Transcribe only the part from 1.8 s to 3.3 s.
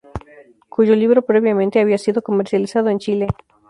sido comercializado en Chile.